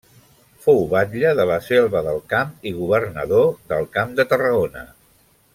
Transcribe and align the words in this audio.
Fou 0.61 0.79
batlle 0.93 1.33
de 1.41 1.45
La 1.49 1.57
Selva 1.67 2.01
del 2.09 2.19
Camp 2.35 2.57
i 2.71 2.73
governador 2.81 3.47
del 3.75 3.89
Camp 3.99 4.17
de 4.23 4.27
Tarragona. 4.33 4.87